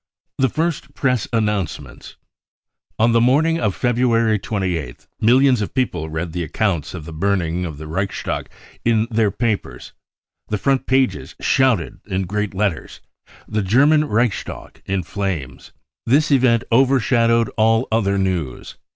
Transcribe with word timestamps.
5' 0.39 0.41
The 0.41 0.49
First 0.55 0.93
Press 0.95 1.27
Announcements. 1.31 2.15
On 2.97 3.11
the 3.11 3.21
morning 3.21 3.59
of 3.59 3.79
Feb 3.79 3.97
ruary 3.99 4.39
28th 4.39 5.05
millions 5.19 5.61
of 5.61 5.75
people 5.75 6.09
read 6.09 6.31
the 6.33 6.41
account 6.41 6.95
of 6.95 7.05
the 7.05 7.13
burn 7.13 7.39
ing 7.43 7.65
of 7.65 7.77
the 7.77 7.85
Reichstag 7.85 8.49
in 8.83 9.07
their 9.11 9.29
papers. 9.29 9.93
The 10.47 10.57
front 10.57 10.87
pages 10.87 11.35
shouted 11.39 11.99
in 12.07 12.23
great 12.23 12.55
letters:" 12.55 12.99
The 13.47 13.61
German 13.61 14.05
Reichstag 14.05 14.81
in 14.87 15.03
flames." 15.03 15.71
This 16.07 16.31
event 16.31 16.63
overshadowed 16.71 17.49
all 17.55 17.87
other 17.91 18.17
news. 18.17 18.77